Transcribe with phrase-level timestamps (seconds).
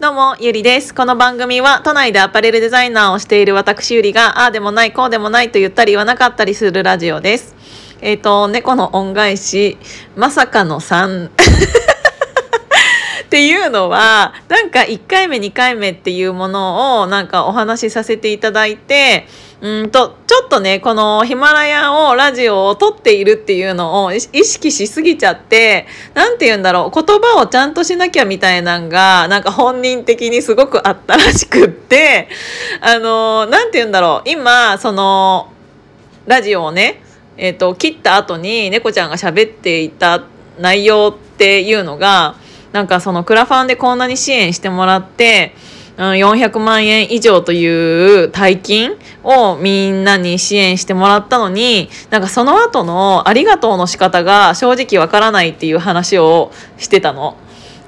[0.00, 0.94] どうも、ゆりです。
[0.94, 7.56] この番組は、都内でアパレルデザイナーをしている私ゆりが、ああでもない、こうでもないと言ったり言わなかったりするラジオです。
[8.00, 9.76] えっ、と、猫の恩返し、
[10.14, 11.30] まさかの3。
[13.28, 19.26] っていうのは、なんか1回目、2回目っていうものを、なんかお話しさせていただいて、
[19.60, 32.28] うんと、ちょっとね、このヒマラヤを、ラジオを撮っているっていうのを意識しすぎちゃって、なんて言うんだろう、言葉をちゃんとしなきゃみたいなんが、なんか本人的にすごくあったらしくって、
[32.80, 35.52] あの、なんて言うんだろう、今、その、
[36.26, 37.02] ラジオをね、
[37.36, 40.24] えっ、と、切った後に猫ちゃんが喋っていた
[40.58, 42.36] 内容っていうのが、
[42.72, 45.54] なんかそのクラファンでこんなに支援してもらって、
[45.96, 48.92] うん、400万円以上という大金
[49.24, 57.36] をみんなに支援してもらったのに、なんかその後のありがとうの仕方が正直わからないっていう話をしてたの。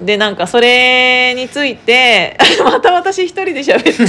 [0.00, 3.98] で、なんかそれについて、 また私一人で喋ってる。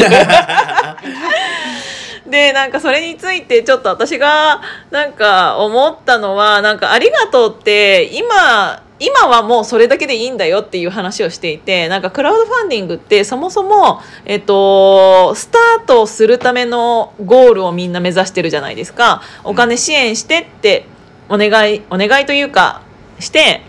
[2.30, 20.86] でなんかそれについてちょっと私がなんか思ったのはなんかありがとうって今今はもうそれだけでいいんだよっていう話をしていてなんかクラウドファンディングってそもそも、えっと、スタートするためのゴールをみんな目指してるじゃないですかお金支援してって
[21.30, 22.82] お願いお願いというか
[23.20, 23.62] して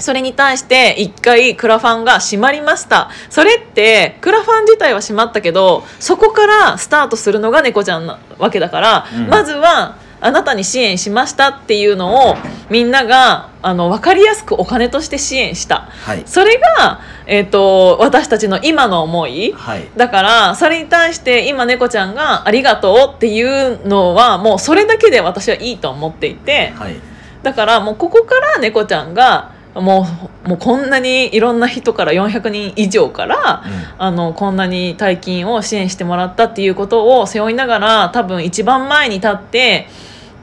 [0.00, 3.10] それに対して一回クラファンが閉まりました。
[3.28, 12.36] それってクラファン自体は閉まったけど、そこからスタートするのが猫ちゃんなわけだから、うんまずはあなたに支援しましたっていうのを
[12.68, 15.88] みんながあの分かりやすくお金として支援した。
[15.90, 19.52] はいそれが、えっと私たちの今の思い。
[19.52, 26.72] はいだからそれに対して今猫ちゃんが「ありがとう」っていうのはもうそれだけで私はいいと思っていて。
[26.76, 26.94] はい
[27.42, 30.06] だからもうここから猫ちゃんがも
[30.44, 33.62] うもうこんなにいろんな人から400人以上から、
[33.98, 39.86] あのこんなに大金を支援してもらったっていうことを背負いながら多分一番前に立って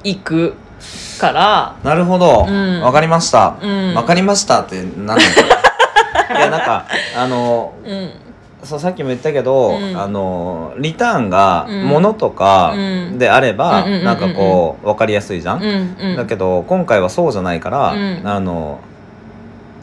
[0.10, 0.54] いく
[1.20, 1.76] から。
[1.84, 2.42] なるほど。
[2.42, 2.94] わ、うん。
[2.94, 3.58] かりました。
[3.62, 3.94] うん。
[3.94, 5.20] わ、かりましたってなんだこ
[6.34, 6.86] れ いやなんか
[7.18, 8.12] あのうん。
[8.64, 10.00] そうさっきも言ったけど、うん。
[10.00, 11.88] あのリターンがうん。
[11.88, 13.18] 物とかうん。
[13.20, 16.16] であれば、うんうんうんうんなんかこう分かりやすいじゃん、うんうん。
[16.16, 18.22] だけど今回はそうじゃないから、うん。
[18.24, 18.80] あの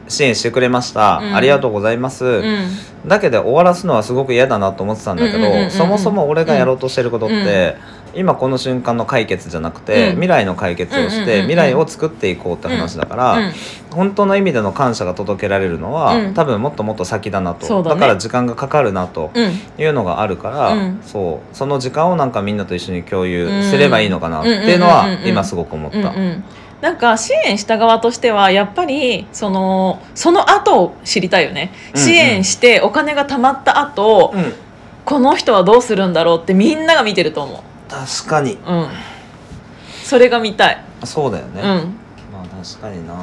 [0.06, 1.34] 支援してくれました、うん。
[1.34, 2.68] ありがとうございます、うん。
[3.06, 7.76] だけで終わらすのはすごく嫌だなと思ってたんだけど、うんうんうんうんそもそも俺がやろうとしてることって、
[8.16, 10.12] 今この瞬間の解決じゃなくて、うん。
[10.12, 11.42] 未来の解決をして、うんうんうんうん。
[11.42, 13.52] 未来を作っていこうって話だから、うん。
[13.90, 16.34] 本当の意味での感謝が届けられるのは、うん。
[16.34, 17.66] 多分もっともっと先だなと。
[17.66, 18.00] そうだね。
[18.00, 21.00] から時間がかかるなとうんいうのがあるから、うん。
[21.02, 21.56] そう。
[21.56, 25.98] その時間をなんかみんなと一緒に共有すればいいのかなっていうのうんうんうんは今すごく思った。
[25.98, 26.44] うんうん
[26.80, 32.06] なんか支援した側としてはやっぱりそのその後を知りたいよね、うんうん。
[32.06, 34.52] 支援してお金が貯まった後、うん。
[35.06, 37.62] この人はどうするんだろうってみんなが見てると思
[37.94, 38.52] 確かに。
[38.52, 38.88] ううん。
[40.02, 41.66] それが見たい、そうだよね、うん、
[42.32, 43.14] まあ確かにな、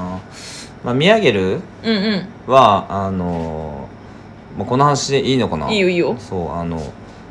[0.84, 1.92] まあ、ミヤゲルうんう
[2.48, 2.52] ん。
[2.52, 3.88] はあの
[4.58, 5.72] もうこの話でいいのかな？
[5.72, 6.16] いいよいいよ。
[6.18, 6.82] そうあの、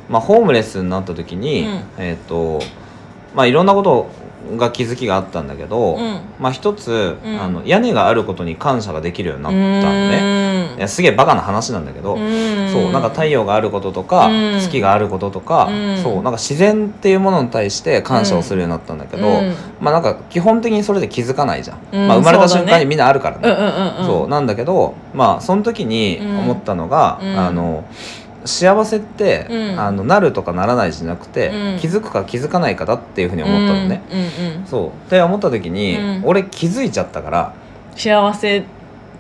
[0.09, 1.83] まあ、ホームレスになった時に、うん。
[1.99, 2.61] えっ、と
[3.35, 4.09] まあいろんなこと
[4.57, 6.21] が気づきがあったんだけど、うん。
[6.39, 7.41] まあ一つ、うん。
[7.41, 14.61] あの屋根があることに感謝ができるようになったのねすげえバカな話なんだけど、そうなんか太陽があることとか、うん。
[14.61, 15.97] 月があることとか、うん。
[15.99, 19.55] そうなんか自然っていうものに対して感謝をするようになったんだけど、うん。
[19.81, 24.07] まあなんか基本的にそれで気づかないじゃん、うんまあ生まれた瞬間にみんなあるからね、うんうんうんうん。
[24.07, 27.39] そうなんだけどまあその時に思ったのが、うん。
[27.39, 27.85] あの
[28.45, 29.81] 幸せって、うん。
[29.81, 31.79] あのなるとかならないじゃなくて、うん。
[31.79, 34.89] 気づくか気づかないかだっていうふうに思ったのね、うんそう。
[34.89, 36.23] って思った時に、うん。
[36.25, 37.55] 俺気づいちゃったから。
[37.95, 38.65] 幸せ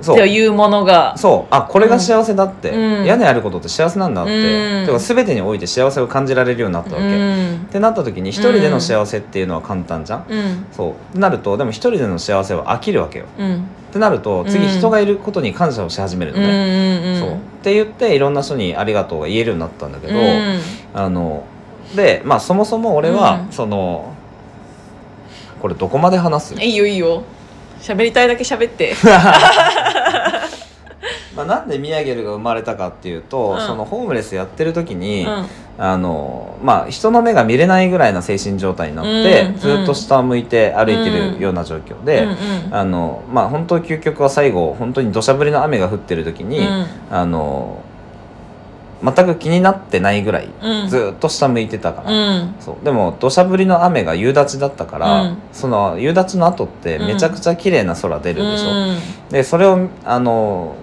[0.00, 1.16] そうというものが。
[1.18, 1.54] そう。
[1.54, 3.04] あこれが幸せだって、うん。
[3.04, 4.86] 屋根あることって幸せなんだって、うん。
[4.86, 7.56] てか全てにおいて幸せを感じられるようになったわけ、うん。
[7.56, 10.66] ってなった時に一人での幸せっていうのは簡単じゃん、うん。
[10.72, 10.90] そう。
[10.92, 13.26] ってなるとでも一人での幸せは飽きるわけよ。
[13.38, 14.70] うんってなると次うん。
[14.70, 17.20] 人がいることに感謝をし始めるのうんね、うん。
[17.20, 17.34] そう。
[17.34, 20.60] って言っていろんな人にありがとうが言えるようになったんだけど、うん。
[20.94, 21.44] あの
[21.94, 23.52] でまあそもそも俺は、うん。
[23.52, 24.14] その
[25.60, 26.54] これどこまで話す？
[26.54, 27.24] いいよいいよ。
[27.80, 28.94] 喋りたいだけ喋って。
[31.36, 33.66] まあ、なんでミヤゲルが生まれたかっていうと、うん。
[33.66, 35.46] そのホームレスやってる時に、うん
[35.82, 42.30] あのまあ、人の目が見れないぐらいな精神状態になって、うんずっと下を向いて歩いてるような状況で、うん
[42.66, 46.86] うんあのまあ、本当究極は最後本当に土砂降りの雨が降ってる時に、うん。
[47.10, 47.82] あの
[49.02, 50.88] 全く気になってないぐらい、うん。
[50.88, 52.54] ずっと下向いてたから、うん。
[52.60, 52.84] そう。
[52.84, 55.38] でも土砂降りの雨が夕立だったから、うん。
[55.52, 58.98] その夕立の後ってめちゃくちゃ綺麗な空出るでしょ、うん。
[59.30, 60.74] でそれをあの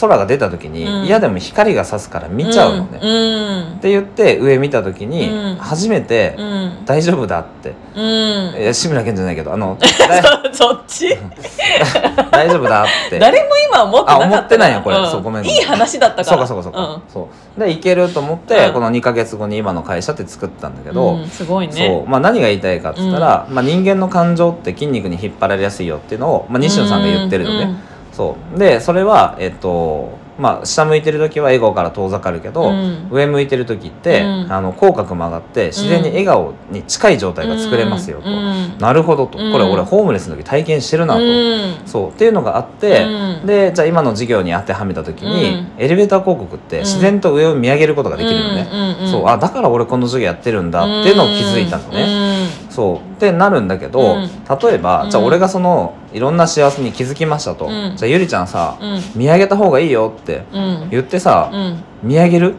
[0.00, 1.04] 空が出た時に、うん。
[1.04, 3.10] 嫌でも光が差すから見ちゃうのね、うん。
[3.10, 3.76] うん。
[3.76, 5.56] って言って上見た時に、うん。
[5.56, 6.84] 初めて、うん。
[6.84, 7.74] 大丈夫だって。
[7.94, 8.60] うん。
[8.60, 9.78] いや志村けんじゃないけどあの
[10.52, 11.08] そっち？
[12.30, 13.18] 大丈夫だって。
[13.18, 14.96] 誰も今思ってなあ思ってないよこれ。
[14.96, 15.06] うん。
[15.06, 16.46] そうごめんいい話だったから。
[16.46, 17.60] そうかそうかそうか、そう。
[17.60, 18.72] でいけると思って、うん。
[18.72, 22.08] この2か月後に今の会社って作ったんだけうんど、うんすごいそねう。
[22.08, 27.78] まあ、何が言いたいかって言ったら、まあ、人間の感情って筋肉に引っ張られやすいよっていうのを、まあ、西野さんが言ってるのね、うん
[28.14, 28.58] そう。
[28.58, 33.08] でそれはえっとまあ下向いてる時は笑顔から遠ざかるけど、うん。
[33.10, 34.52] 上向いてる時って、うん。
[34.52, 38.78] あの口角も上がって自然に笑顔に近い状態が作れますよと、うん。
[38.78, 39.52] なるほどと、うん。
[39.52, 41.74] これ俺ホームレスの時体験してるなと、うん。
[41.86, 42.08] そう。
[42.10, 43.46] っていうのがあって、うん。
[43.46, 45.68] でじゃあ今の授業に当てはめた時に、うん。
[45.78, 48.66] エレベーター広告って自然と上を見上げることができるのね、
[49.08, 49.28] そう。
[49.28, 52.96] あだから俺この授業やってるんだっていうのを気づいたのね、そう。
[52.96, 54.28] ってなるんだけど、うん。
[54.60, 55.10] 例えば、うん。
[55.10, 57.94] じゃあ俺がそのいろんな幸せに気づきましたと、うん。
[57.96, 59.00] じゃあゆりちゃんさ、うん。
[59.14, 60.88] 見上げた方がいいよってうん。
[60.90, 61.82] 言ってさ、うん。
[62.02, 62.50] 見上げる？
[62.50, 62.54] い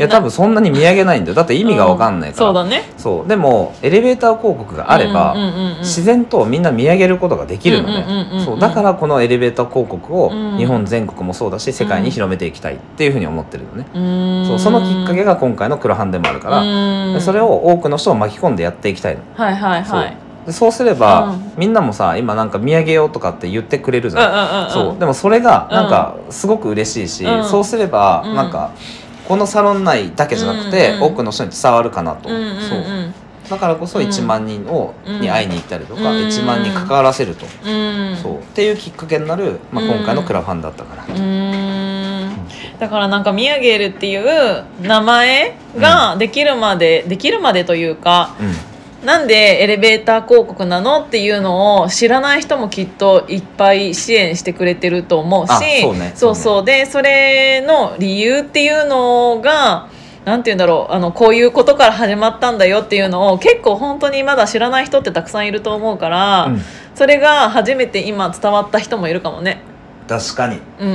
[0.00, 1.34] やな多分そんなに見上げないんだよ。
[1.34, 2.84] だって意味が分かんないから、そうだね。
[2.96, 3.28] そう。
[3.28, 5.78] でもエレベーター広告があれば、うんうんうんうん。
[5.78, 8.58] 自然とみんな見上げることができるのうんうんうんそう。
[8.58, 10.56] だからこのエレベーター広告をうん。
[10.56, 14.46] 日本全国もそうだし世界に広めていきたいっていうふうに思ってるのね、うん。
[14.46, 14.58] そう。
[14.58, 17.14] そのきっかけが今回の黒版でもあるから、うん。
[17.14, 19.22] でそれを多くの人を巻き込んでやっていきたいの。
[19.34, 19.98] はいはいそう。
[19.98, 20.16] はい
[20.46, 21.52] でそうすれば、うん。
[21.58, 24.70] みんなもさ今なんか見上げようとかって言ってくれるじゃん、うんうんうんうん。
[24.70, 24.98] そう。
[24.98, 27.44] でもそれがなんかすごく嬉しいし、うん。
[27.44, 28.34] そうすればうん。
[28.34, 28.70] なんか
[29.30, 32.60] このサロン内だけじゃなくて、うん多くの人に伝わるかなと、うんうんうん。
[32.62, 32.82] そう。
[33.48, 35.20] だからこそうん1万人を、うん。
[35.20, 36.26] に会いに行ったりとか、うん。
[36.26, 38.16] 1万人関わらせると、うん。
[38.20, 38.38] そう。
[38.40, 39.90] っていうきっかけになる、まあ、うん。
[39.92, 41.04] 今回のクラファンだったから、
[42.80, 48.69] だからなんか「ミヤゲール」っていう名前ができるまで、できるまでというかうん
[49.04, 56.12] なんでエレベーター広告なのっていうのを知らない人もきっといっぱい支援してくれてると思うしあそうね。
[56.14, 56.64] そうそう。
[56.64, 59.88] でそれの理由っていうのが
[60.26, 60.92] なんて言うんだろう。
[60.92, 66.62] あのこういうことから始まったんだよっていうのを結構本当にまだ知らない人ってたくさんいると思うから、うん。
[66.94, 69.62] それが初めて今伝わった人もいるかもね。
[70.06, 70.60] 確かに。
[70.78, 70.88] うん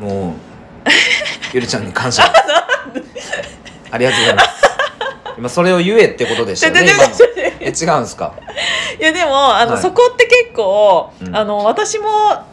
[0.00, 0.08] うん。
[0.08, 0.32] もう
[1.52, 2.22] ゆりちゃんに感謝。
[3.90, 4.71] ありがとうございます
[5.38, 6.80] 今それを言えってことでしたよね
[7.62, 8.34] え違うんですか？
[8.98, 9.82] いやでもあの、はい。
[9.82, 11.36] そこって結構、うん。
[11.36, 12.08] あの私も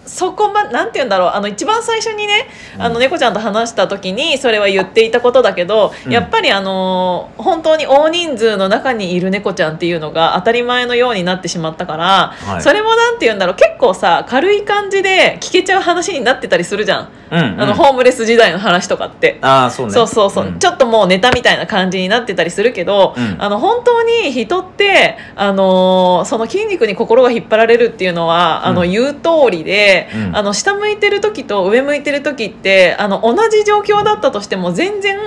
[0.06, 2.48] そこまなんて言うんだろうあの一番最初にね、
[2.78, 2.82] うん。
[2.84, 6.12] あの猫ちゃんと話した時にそれは言っていたことだけど、うん。
[6.12, 12.62] やっぱりあの本当に大人数の中にいる猫ちゃんっていうのが当たり前のようになってしまったから、はい。
[12.62, 19.38] それもなんて言うんだろう結構さ軽い感じで聞けちゃう話になってたりするじゃん、うん、うん、あのホームレス時代の話とかって。
[19.42, 19.94] ああそうね。
[19.94, 20.60] そうそうそう、ん。
[20.60, 23.36] ちょっともうネタみたいな感じになってたりするけど、うん。
[23.40, 24.99] あの本当に人って、
[25.36, 30.36] あのーその筋肉に心が引っ張られるっていうのは、あのうん言う通りで、うん。
[30.36, 35.18] あの下向いてる時と上向いてる時ってあの同じ状況だったとしても全然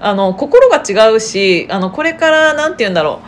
[0.00, 3.26] あの心が違うしあのこれからなんて言うんだろう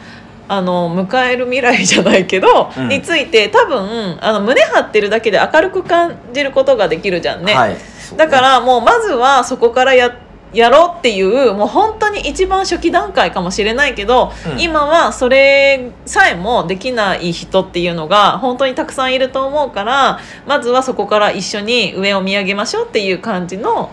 [0.48, 2.88] あの迎える未来じゃないけど、うん。
[2.88, 7.54] について多分あの胸張ってるだけで明るく感じることができるじゃんね。
[7.54, 7.76] はい。
[8.16, 10.14] だからもうまずはそこからや
[10.52, 14.60] やろうっていうもう本当に一番初期段階かもしれないけど、うん。
[14.60, 23.90] 今はそれさえもできない人っていうのが本当にたくさんいると思うからまずはそこから一緒に上を見上げましょうっていう感じの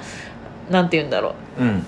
[0.69, 1.63] なんて言うんだろう。
[1.63, 1.85] うん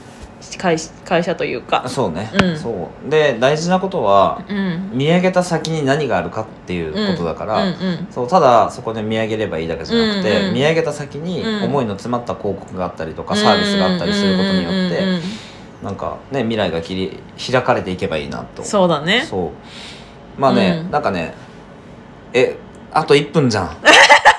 [0.58, 1.88] 会会社というか。
[1.88, 2.58] そうね、うん。
[2.58, 3.10] そう。
[3.10, 4.92] で大事なことはうん。
[4.94, 8.08] 見上げた先に何があるかっていうことだから、うんうん。
[8.10, 15.04] そうただそこで見上げればいいだけじゃなくて、見上げた先にうん思いの詰まった広告があったりとか、サービスがあったりすることによって、
[15.82, 17.20] うなんかね未来が切り
[17.52, 18.64] 開かれていけばいいなと。
[18.64, 19.26] そうだね。
[19.28, 19.52] そ
[20.38, 20.42] う。
[20.42, 20.92] まあね、うん。
[20.92, 21.34] なんかね
[22.34, 22.58] え
[22.92, 23.78] あと1分じゃん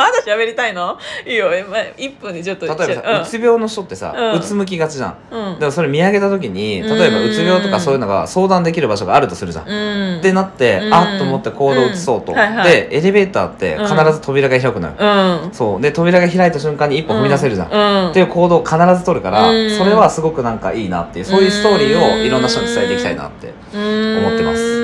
[0.00, 0.96] まだ喋りたいの？
[1.26, 2.64] いいよ、えまあ、1分でちょっと。
[2.64, 5.16] 例えばさ、うつ病の人ってさ、うつむきがちじゃん。
[5.30, 5.58] うん。
[5.58, 10.18] でもそれ見上げた時に例えばうつ病とかそういうのが相談できる場所があるとするじゃん、うん。
[10.20, 10.94] ってなって、うん。
[10.94, 15.52] あっと思って行動を移そうと、でエレベーターって必ず扉が開くのよ、うん。
[15.52, 15.80] そう。
[15.82, 18.10] で扉が開いた瞬間に一歩踏み出せるじゃん、うん。
[18.12, 19.70] っていう行動を必ず取るから、うん。
[19.76, 24.79] それはすごくなんかいいなっていうそういうストーリーをいろんな人に伝えていきたいなって、思ってますす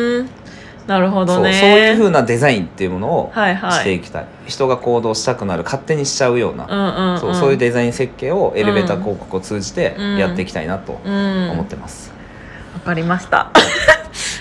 [0.87, 1.53] なるほそうどね。
[1.61, 3.73] そういう風なデザインっていうものをはいはい。
[3.73, 11.51] していきたい、人が行動したくなる勝手にしちゃうような、うんうんそうそういうデザイン設計をエレベーター広告を通じてやっていきたいなとうん。
[11.51, 12.13] 思ってます、
[12.75, 13.51] わかりました。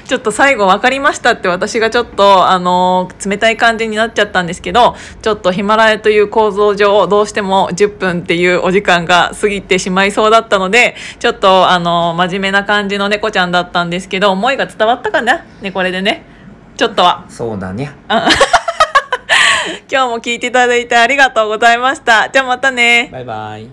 [0.05, 15.43] ちょっと最後分かりましたって私がちょっとあの冷たい感じになっちゃったんですけどちょっとヒマラヤという構造上どうしても10分っていうお時間が過ぎてしまいそうだったのでちょっとあの真面目な感じの猫ちゃんだったんですけど思いが伝わったかな？
[15.61, 16.34] ねこれでね
[16.77, 17.25] ちょっとは。
[17.29, 17.91] そうだね。
[19.91, 22.29] 今日も聞いていただいてありがとうございました。
[22.29, 23.09] じゃあまたね。
[23.11, 23.69] バイバイ